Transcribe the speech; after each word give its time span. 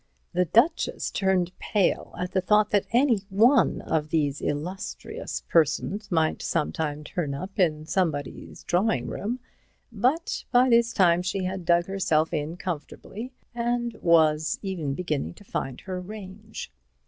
The 0.33 0.45
Duchess 0.45 1.11
turned 1.11 1.51
pale 1.59 2.15
at 2.17 2.31
the 2.31 2.41
thought 2.41 2.71
that 2.71 2.87
any 2.91 3.19
one 3.29 3.81
of 3.81 4.09
these 4.09 4.41
illustrious 4.41 5.43
persons 5.47 6.09
might 6.11 6.41
some 6.41 6.71
time 6.71 7.03
turn 7.03 7.35
up 7.35 7.59
in 7.59 7.85
somebody's 7.85 8.63
drawing 8.63 9.05
room, 9.05 9.39
but 9.91 10.43
by 10.51 10.69
this 10.69 10.91
time 10.91 11.21
she 11.21 11.43
had 11.43 11.65
dug 11.65 11.85
herself 11.85 12.33
in 12.33 12.57
comfortably, 12.57 13.31
and 13.53 13.93
was 14.01 14.57
even 14.63 14.95
beginning 14.95 15.35
to 15.35 15.43
find 15.43 15.81
her 15.81 16.01
range. 16.01 16.71